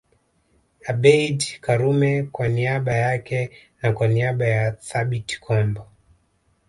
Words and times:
Abeid 0.87 1.59
Karume 1.59 2.23
kwa 2.23 2.47
niaba 2.47 2.93
yake 2.95 3.51
na 3.81 3.93
kwa 3.93 4.07
niaba 4.07 4.45
ya 4.47 4.71
Thabit 4.71 5.39
Kombo 5.39 5.87